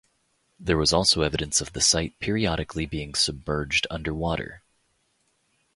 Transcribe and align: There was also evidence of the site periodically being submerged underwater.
There 0.59 0.79
was 0.79 0.93
also 0.93 1.21
evidence 1.21 1.61
of 1.61 1.73
the 1.73 1.79
site 1.79 2.17
periodically 2.17 2.87
being 2.87 3.13
submerged 3.13 3.85
underwater. 3.91 4.63